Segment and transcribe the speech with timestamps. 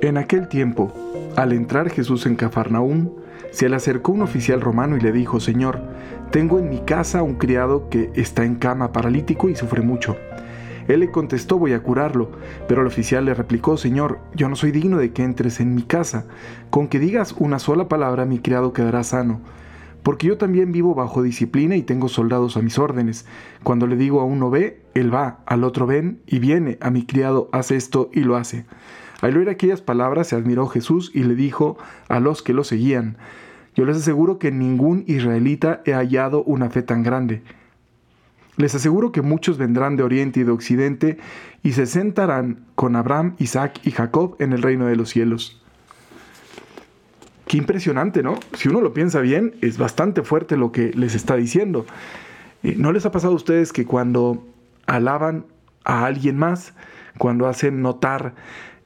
[0.00, 0.92] En aquel tiempo,
[1.34, 3.10] al entrar Jesús en Cafarnaúm,
[3.50, 5.80] se le acercó un oficial romano y le dijo, Señor,
[6.30, 10.16] tengo en mi casa un criado que está en cama paralítico y sufre mucho.
[10.86, 12.30] Él le contestó, voy a curarlo,
[12.68, 15.82] pero el oficial le replicó, Señor, yo no soy digno de que entres en mi
[15.82, 16.26] casa.
[16.70, 19.40] Con que digas una sola palabra, mi criado quedará sano.
[20.04, 23.26] Porque yo también vivo bajo disciplina y tengo soldados a mis órdenes.
[23.64, 27.04] Cuando le digo a uno ve, él va, al otro ven y viene, a mi
[27.04, 28.64] criado hace esto y lo hace.
[29.20, 31.76] Al oír aquellas palabras se admiró Jesús y le dijo
[32.08, 33.16] a los que lo seguían,
[33.74, 37.42] Yo les aseguro que ningún israelita he hallado una fe tan grande.
[38.56, 41.18] Les aseguro que muchos vendrán de oriente y de occidente
[41.62, 45.62] y se sentarán con Abraham, Isaac y Jacob en el reino de los cielos.
[47.46, 48.34] Qué impresionante, ¿no?
[48.54, 51.86] Si uno lo piensa bien, es bastante fuerte lo que les está diciendo.
[52.62, 54.44] Eh, ¿No les ha pasado a ustedes que cuando
[54.86, 55.46] alaban
[55.84, 56.74] a alguien más,
[57.16, 58.34] cuando hacen notar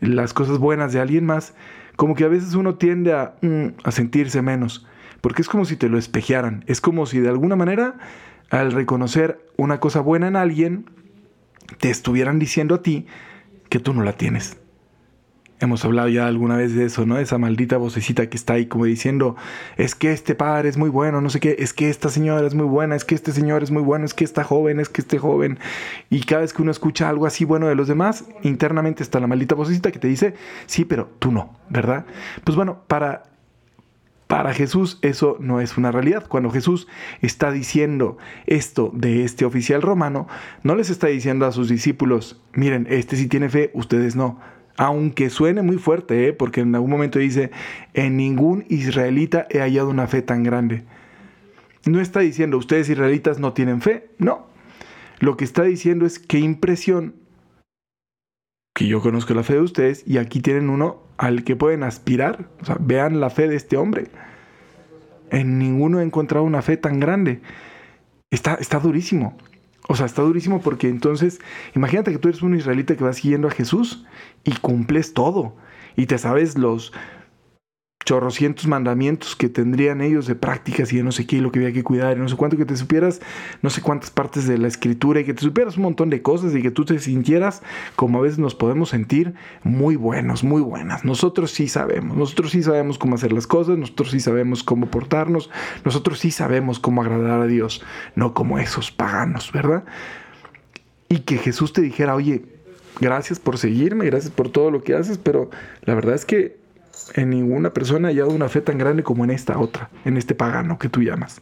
[0.00, 1.54] las cosas buenas de alguien más,
[1.96, 4.86] como que a veces uno tiende a, mm, a sentirse menos,
[5.20, 7.96] porque es como si te lo espejearan, es como si de alguna manera
[8.50, 10.86] al reconocer una cosa buena en alguien,
[11.78, 13.06] te estuvieran diciendo a ti
[13.68, 14.58] que tú no la tienes.
[15.60, 17.18] Hemos hablado ya alguna vez de eso, ¿no?
[17.18, 19.36] Esa maldita vocecita que está ahí como diciendo,
[19.76, 22.54] es que este padre es muy bueno, no sé qué, es que esta señora es
[22.54, 25.02] muy buena, es que este señor es muy bueno, es que esta joven, es que
[25.02, 25.58] este joven.
[26.08, 29.26] Y cada vez que uno escucha algo así bueno de los demás, internamente está la
[29.26, 32.06] maldita vocecita que te dice, sí, pero tú no, ¿verdad?
[32.42, 33.24] Pues bueno, para
[34.30, 36.24] para Jesús eso no es una realidad.
[36.28, 36.86] Cuando Jesús
[37.20, 40.28] está diciendo esto de este oficial romano,
[40.62, 44.38] no les está diciendo a sus discípulos, miren, este sí tiene fe, ustedes no
[44.80, 46.32] aunque suene muy fuerte, ¿eh?
[46.32, 47.50] porque en algún momento dice,
[47.92, 50.84] en ningún israelita he hallado una fe tan grande.
[51.84, 54.46] No está diciendo, ustedes israelitas no tienen fe, no.
[55.18, 57.14] Lo que está diciendo es qué impresión
[58.74, 62.48] que yo conozco la fe de ustedes y aquí tienen uno al que pueden aspirar.
[62.62, 64.06] O sea, vean la fe de este hombre.
[65.28, 67.42] En ninguno he encontrado una fe tan grande.
[68.30, 69.36] Está, está durísimo.
[69.90, 71.40] O sea, está durísimo porque entonces,
[71.74, 74.06] imagínate que tú eres un israelita que va siguiendo a Jesús
[74.44, 75.56] y cumples todo.
[75.96, 76.92] Y te sabes los
[78.04, 81.58] chorrocientos mandamientos que tendrían ellos de prácticas y de no sé qué, y lo que
[81.58, 83.20] había que cuidar, y no sé cuánto, que te supieras
[83.62, 86.54] no sé cuántas partes de la escritura, y que te supieras un montón de cosas,
[86.54, 87.62] y que tú te sintieras
[87.96, 91.04] como a veces nos podemos sentir muy buenos, muy buenas.
[91.04, 95.50] Nosotros sí sabemos, nosotros sí sabemos cómo hacer las cosas, nosotros sí sabemos cómo portarnos,
[95.84, 97.82] nosotros sí sabemos cómo agradar a Dios,
[98.14, 99.84] no como esos paganos, ¿verdad?
[101.08, 102.44] Y que Jesús te dijera, oye,
[103.00, 105.50] gracias por seguirme, gracias por todo lo que haces, pero
[105.82, 106.59] la verdad es que
[107.14, 110.34] en ninguna persona ha hallado una fe tan grande como en esta otra, en este
[110.34, 111.40] pagano que tú llamas.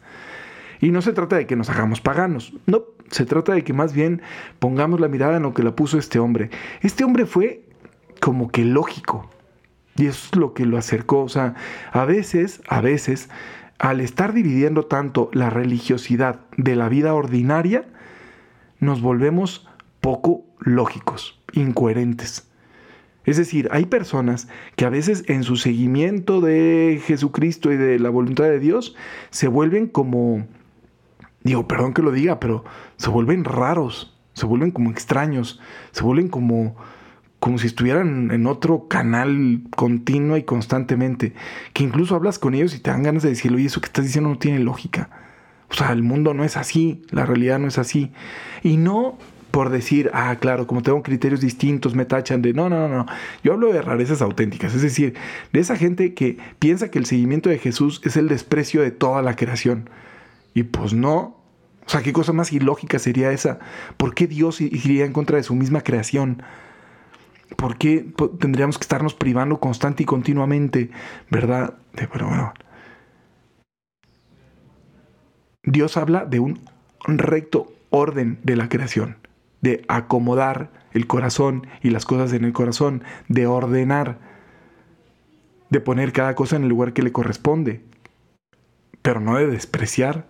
[0.80, 3.92] Y no se trata de que nos hagamos paganos, no, se trata de que más
[3.92, 4.22] bien
[4.58, 6.50] pongamos la mirada en lo que la puso este hombre.
[6.82, 7.64] Este hombre fue
[8.20, 9.28] como que lógico,
[9.96, 11.22] y eso es lo que lo acercó.
[11.22, 11.54] O sea,
[11.92, 13.28] a veces, a veces,
[13.78, 17.86] al estar dividiendo tanto la religiosidad de la vida ordinaria,
[18.78, 19.68] nos volvemos
[20.00, 22.47] poco lógicos, incoherentes.
[23.28, 28.08] Es decir, hay personas que a veces en su seguimiento de Jesucristo y de la
[28.08, 28.96] voluntad de Dios
[29.28, 30.46] se vuelven como,
[31.42, 32.64] digo, perdón que lo diga, pero
[32.96, 36.74] se vuelven raros, se vuelven como extraños, se vuelven como,
[37.38, 41.34] como si estuvieran en otro canal continuo y constantemente,
[41.74, 44.06] que incluso hablas con ellos y te dan ganas de decirlo, y eso que estás
[44.06, 45.10] diciendo no tiene lógica.
[45.68, 48.10] O sea, el mundo no es así, la realidad no es así.
[48.62, 49.18] Y no
[49.58, 53.06] por decir, ah, claro, como tengo criterios distintos, me tachan de, no, no, no, no.
[53.42, 55.14] Yo hablo de rarezas auténticas, es decir,
[55.52, 59.20] de esa gente que piensa que el seguimiento de Jesús es el desprecio de toda
[59.20, 59.90] la creación.
[60.54, 61.42] Y pues no.
[61.84, 63.58] O sea, ¿qué cosa más ilógica sería esa?
[63.96, 66.40] ¿Por qué Dios iría en contra de su misma creación?
[67.56, 68.06] ¿Por qué
[68.38, 70.92] tendríamos que estarnos privando constante y continuamente,
[71.32, 71.74] verdad?
[71.96, 72.54] Pero bueno.
[75.64, 76.60] Dios habla de un
[77.08, 79.16] recto orden de la creación
[79.60, 84.18] de acomodar el corazón y las cosas en el corazón, de ordenar,
[85.70, 87.84] de poner cada cosa en el lugar que le corresponde,
[89.02, 90.26] pero no de despreciar.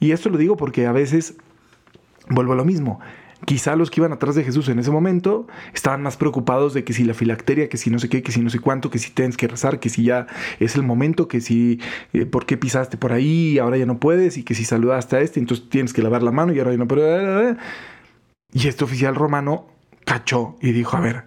[0.00, 1.36] Y esto lo digo porque a veces
[2.28, 3.00] vuelvo a lo mismo.
[3.46, 6.92] Quizá los que iban atrás de Jesús en ese momento estaban más preocupados de que
[6.92, 9.10] si la filacteria, que si no sé qué, que si no sé cuánto, que si
[9.10, 10.26] tienes que rezar, que si ya
[10.60, 11.80] es el momento, que si
[12.12, 15.16] eh, por qué pisaste por ahí y ahora ya no puedes, y que si saludaste
[15.16, 17.56] a este, entonces tienes que lavar la mano y ahora ya no puedes.
[18.52, 19.66] Y este oficial romano
[20.04, 21.24] cachó y dijo, a ver,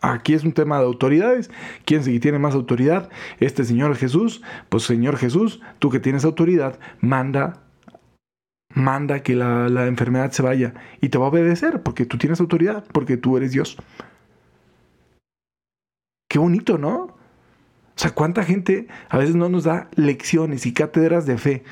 [0.00, 1.50] aquí es un tema de autoridades.
[1.84, 3.10] ¿Quién tiene más autoridad?
[3.38, 4.42] Este Señor Jesús.
[4.68, 7.62] Pues Señor Jesús, tú que tienes autoridad, manda,
[8.74, 10.74] manda que la, la enfermedad se vaya.
[11.00, 13.76] Y te va a obedecer porque tú tienes autoridad, porque tú eres Dios.
[16.28, 16.96] Qué bonito, ¿no?
[16.98, 21.62] O sea, cuánta gente a veces no nos da lecciones y cátedras de fe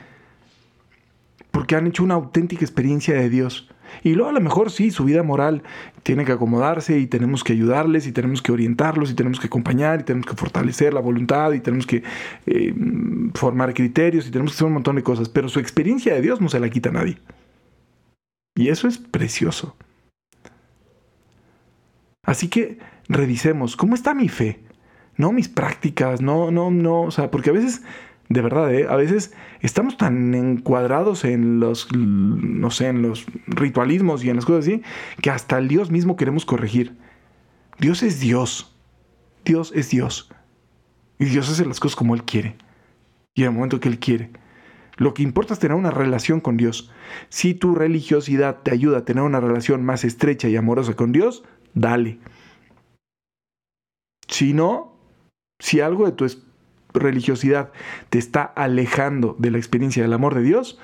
[1.51, 3.69] porque han hecho una auténtica experiencia de Dios.
[4.03, 5.63] Y luego a lo mejor sí, su vida moral
[6.03, 10.01] tiene que acomodarse y tenemos que ayudarles y tenemos que orientarlos y tenemos que acompañar
[10.01, 12.03] y tenemos que fortalecer la voluntad y tenemos que
[12.47, 12.75] eh,
[13.35, 15.29] formar criterios y tenemos que hacer un montón de cosas.
[15.29, 17.19] Pero su experiencia de Dios no se la quita a nadie.
[18.55, 19.77] Y eso es precioso.
[22.23, 22.79] Así que
[23.09, 24.61] revisemos, ¿cómo está mi fe?
[25.17, 27.83] No mis prácticas, no, no, no, o sea, porque a veces
[28.31, 28.87] de verdad, ¿eh?
[28.89, 34.45] a veces estamos tan encuadrados en los, no sé, en los ritualismos y en las
[34.45, 34.83] cosas así,
[35.21, 36.97] que hasta el Dios mismo queremos corregir.
[37.81, 38.73] Dios es Dios.
[39.45, 40.31] Dios es Dios.
[41.19, 42.57] Y Dios hace las cosas como Él quiere.
[43.35, 44.31] Y en el momento que Él quiere.
[44.97, 46.93] Lo que importa es tener una relación con Dios.
[47.31, 51.43] Si tu religiosidad te ayuda a tener una relación más estrecha y amorosa con Dios,
[51.75, 52.21] dale.
[54.29, 54.95] Si no,
[55.59, 56.27] si algo de tu
[56.95, 57.73] religiosidad
[58.09, 60.79] te está alejando de la experiencia del amor de Dios,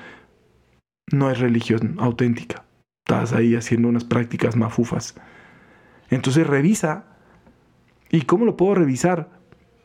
[1.13, 2.65] no es religión auténtica.
[3.07, 5.15] Estás ahí haciendo unas prácticas mafufas.
[6.11, 7.05] Entonces revisa.
[8.11, 9.31] ¿Y cómo lo puedo revisar?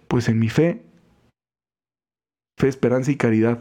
[0.07, 0.83] Pues en mi fe.
[2.59, 3.59] Fe, esperanza y caridad.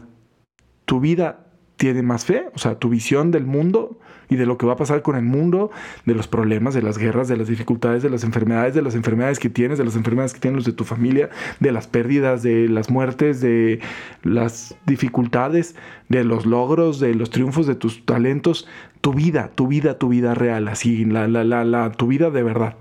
[0.85, 1.50] Tu vida
[1.81, 3.97] tiene más fe, o sea, tu visión del mundo
[4.29, 5.71] y de lo que va a pasar con el mundo,
[6.05, 9.39] de los problemas, de las guerras, de las dificultades, de las enfermedades, de las enfermedades
[9.39, 12.69] que tienes, de las enfermedades que tienen los de tu familia, de las pérdidas, de
[12.69, 13.79] las muertes, de
[14.21, 15.75] las dificultades,
[16.07, 18.67] de los logros, de los triunfos de tus talentos,
[19.01, 22.43] tu vida, tu vida, tu vida real, así, la, la, la, la tu vida de
[22.43, 22.75] verdad.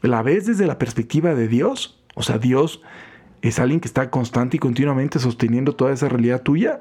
[0.00, 2.02] ¿La ves desde la perspectiva de Dios?
[2.14, 2.80] O sea, Dios
[3.42, 6.80] es alguien que está constante y continuamente sosteniendo toda esa realidad tuya.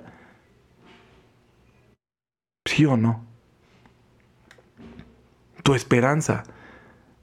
[2.71, 3.21] ¿Sí o no?
[5.61, 6.43] Tu esperanza.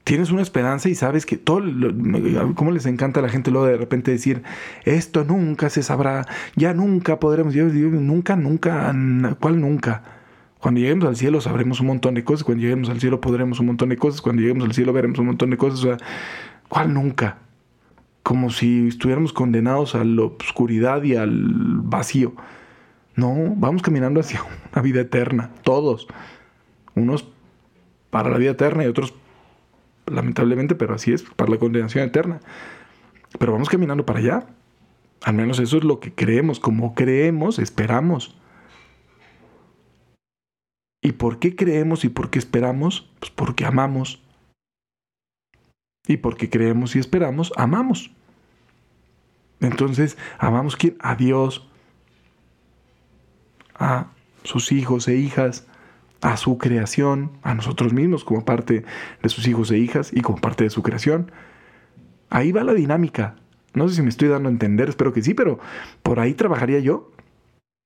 [0.03, 1.63] Tienes una esperanza y sabes que todo,
[2.53, 4.43] ¿cómo les encanta a la gente luego de repente decir,
[4.85, 8.95] esto nunca se sabrá, ya nunca podremos, nunca, nunca,
[9.39, 10.03] ¿cuál nunca?
[10.59, 13.67] Cuando lleguemos al cielo sabremos un montón de cosas, cuando lleguemos al cielo podremos un
[13.67, 15.99] montón de cosas, cuando lleguemos al cielo veremos un montón de cosas,
[16.67, 17.39] ¿cuál nunca?
[18.21, 22.33] Como si estuviéramos condenados a la oscuridad y al vacío.
[23.19, 26.07] No, vamos caminando hacia una vida eterna, todos.
[26.95, 27.27] Unos
[28.11, 29.13] para la vida eterna y otros,
[30.07, 32.39] lamentablemente, pero así es, para la condenación eterna.
[33.37, 34.47] Pero vamos caminando para allá.
[35.25, 38.37] Al menos eso es lo que creemos, como creemos, esperamos.
[41.01, 43.11] ¿Y por qué creemos y por qué esperamos?
[43.19, 44.23] Pues porque amamos.
[46.07, 48.11] Y porque creemos y esperamos, amamos.
[49.59, 50.95] Entonces, amamos quién?
[51.01, 51.68] A Dios,
[53.79, 54.07] a
[54.43, 55.65] sus hijos e hijas,
[56.21, 58.83] a su creación, a nosotros mismos como parte
[59.21, 61.31] de sus hijos e hijas y como parte de su creación.
[62.29, 63.35] Ahí va la dinámica.
[63.73, 65.59] No sé si me estoy dando a entender, espero que sí, pero
[66.03, 67.11] por ahí trabajaría yo.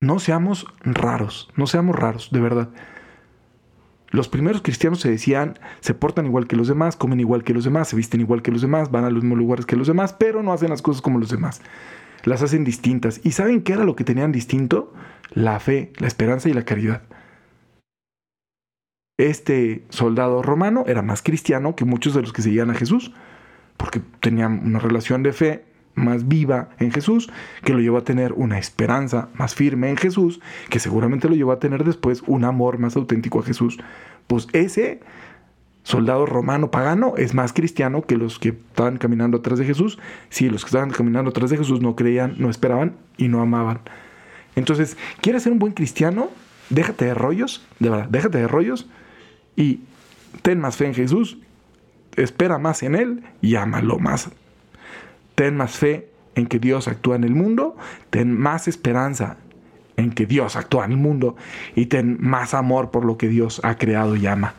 [0.01, 2.69] No seamos raros, no seamos raros, de verdad.
[4.09, 7.63] Los primeros cristianos se decían, se portan igual que los demás, comen igual que los
[7.63, 10.13] demás, se visten igual que los demás, van a los mismos lugares que los demás,
[10.13, 11.61] pero no hacen las cosas como los demás.
[12.23, 13.21] Las hacen distintas.
[13.23, 14.93] ¿Y saben qué era lo que tenían distinto?
[15.33, 17.01] la fe, la esperanza y la caridad.
[19.17, 23.13] Este soldado romano era más cristiano que muchos de los que seguían a Jesús,
[23.77, 25.65] porque tenían una relación de fe
[25.95, 27.31] más viva en Jesús,
[27.63, 31.51] que lo llevó a tener una esperanza más firme en Jesús, que seguramente lo llevó
[31.51, 33.77] a tener después un amor más auténtico a Jesús.
[34.25, 35.01] Pues ese
[35.83, 39.99] soldado romano pagano es más cristiano que los que estaban caminando atrás de Jesús.
[40.29, 43.81] Si los que estaban caminando atrás de Jesús no creían, no esperaban y no amaban.
[44.55, 46.29] Entonces, ¿quieres ser un buen cristiano?
[46.69, 48.87] Déjate de rollos, de verdad, déjate de rollos
[49.55, 49.81] y
[50.41, 51.37] ten más fe en Jesús,
[52.15, 54.29] espera más en Él y ámalo más.
[55.35, 57.75] Ten más fe en que Dios actúa en el mundo,
[58.09, 59.37] ten más esperanza
[59.97, 61.35] en que Dios actúa en el mundo
[61.75, 64.53] y ten más amor por lo que Dios ha creado y ama.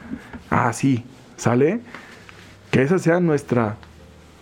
[0.50, 1.04] Así,
[1.36, 1.80] ¿sale?
[2.70, 3.76] Que esa sea nuestra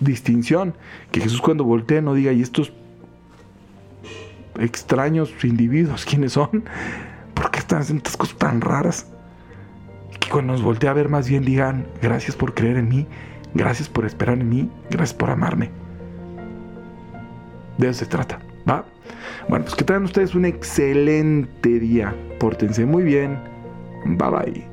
[0.01, 0.75] distinción.
[1.11, 2.73] Que Jesús cuando voltee no diga, y estos
[4.59, 6.65] extraños individuos, ¿quiénes son?
[7.35, 9.07] ¿Por qué están haciendo estas cosas tan raras?
[10.21, 13.07] Que cuando nos voltee a ver más bien digan, gracias por creer en mí,
[13.55, 15.71] gracias por esperar en mí, gracias por amarme.
[17.79, 18.85] De eso se trata, ¿va?
[19.49, 22.15] Bueno, pues que tengan ustedes un excelente día.
[22.39, 23.39] Pórtense muy bien.
[24.05, 24.72] Bye bye.